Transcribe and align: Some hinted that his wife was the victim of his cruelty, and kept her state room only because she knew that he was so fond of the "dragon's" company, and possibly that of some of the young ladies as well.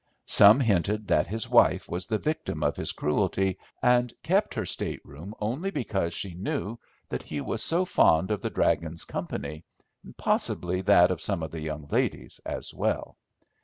Some 0.25 0.59
hinted 0.61 1.07
that 1.09 1.27
his 1.27 1.47
wife 1.47 1.87
was 1.87 2.07
the 2.07 2.17
victim 2.17 2.63
of 2.63 2.75
his 2.75 2.91
cruelty, 2.91 3.59
and 3.83 4.11
kept 4.23 4.55
her 4.55 4.65
state 4.65 4.99
room 5.05 5.35
only 5.39 5.69
because 5.69 6.11
she 6.15 6.33
knew 6.33 6.79
that 7.09 7.21
he 7.21 7.39
was 7.39 7.61
so 7.63 7.85
fond 7.85 8.31
of 8.31 8.41
the 8.41 8.49
"dragon's" 8.49 9.03
company, 9.05 9.63
and 10.03 10.17
possibly 10.17 10.81
that 10.81 11.11
of 11.11 11.21
some 11.21 11.43
of 11.43 11.51
the 11.51 11.61
young 11.61 11.85
ladies 11.91 12.41
as 12.47 12.73
well. 12.73 13.15